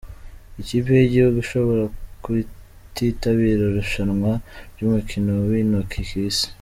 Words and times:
Ikipe 0.61 0.89
yigihugu 0.95 1.37
ishobora 1.45 1.83
kutitabira 2.23 3.63
irushanwa 3.71 4.31
ryumukino 4.73 5.31
wintoki 5.49 6.01
k’isi 6.09 6.47